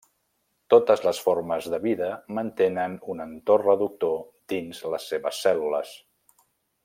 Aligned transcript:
Totes 0.73 1.03
les 1.07 1.19
formes 1.25 1.67
de 1.73 1.79
vida 1.83 2.07
mantenen 2.39 2.97
un 3.15 3.21
entorn 3.27 3.67
reductor 3.67 4.17
dins 4.55 4.83
les 4.95 5.09
seves 5.13 5.43
cèl·lules. 5.47 5.95